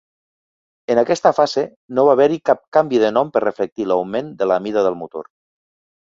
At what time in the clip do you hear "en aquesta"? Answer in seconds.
0.93-1.31